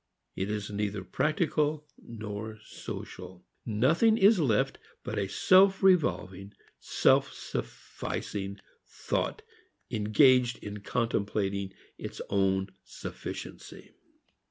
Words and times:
It 0.35 0.49
is 0.49 0.71
neither 0.71 1.03
practical 1.03 1.85
nor 1.99 2.57
social. 2.65 3.45
Nothing 3.67 4.17
is 4.17 4.39
left 4.39 4.79
but 5.03 5.19
a 5.19 5.27
self 5.29 5.83
revolving, 5.83 6.53
self 6.79 7.31
sufficing 7.31 8.57
thought 8.87 9.43
engaged 9.91 10.57
in 10.63 10.79
contemplating 10.81 11.73
its 11.99 12.19
own 12.31 12.71
sufficiency. 12.83 13.91